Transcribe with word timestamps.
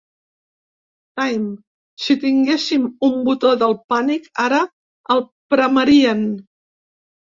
Time: 1.19 1.49
‘Si 2.05 2.15
tinguéssim 2.23 2.87
un 3.09 3.21
botó 3.27 3.53
del 3.65 3.77
pànic, 3.95 4.27
ara 4.47 4.63
el 5.17 5.25
premeríen’. 5.57 6.25